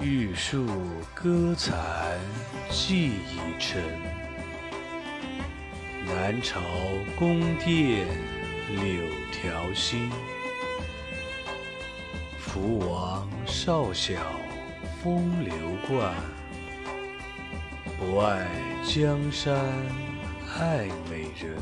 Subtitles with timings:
[0.00, 0.66] 玉树
[1.14, 1.74] 歌残
[2.70, 3.82] 记已沉，
[6.06, 6.60] 南朝
[7.18, 8.06] 宫殿
[8.68, 10.10] 柳条新。
[12.38, 14.14] 福王少小
[15.02, 15.54] 风流
[15.88, 16.14] 惯，
[17.98, 18.46] 不爱
[18.84, 19.56] 江山
[20.58, 21.56] 爱美人。